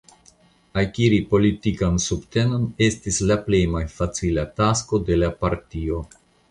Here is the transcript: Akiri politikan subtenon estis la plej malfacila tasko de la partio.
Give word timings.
Akiri 0.83 1.19
politikan 1.33 1.99
subtenon 2.07 2.65
estis 2.89 3.23
la 3.33 3.39
plej 3.47 3.63
malfacila 3.77 4.51
tasko 4.63 5.05
de 5.11 5.25
la 5.25 5.35
partio. 5.45 6.07